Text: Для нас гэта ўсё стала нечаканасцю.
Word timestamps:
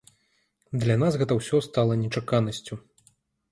Для 0.83 0.95
нас 1.03 1.17
гэта 1.23 1.37
ўсё 1.41 1.61
стала 1.67 2.01
нечаканасцю. 2.03 2.81